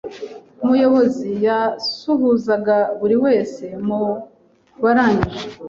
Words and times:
Umuyobozi 0.63 1.29
yasuhuzaga 1.47 2.77
buri 2.99 3.15
wese 3.23 3.63
mu 3.87 4.01
barangije. 4.83 5.47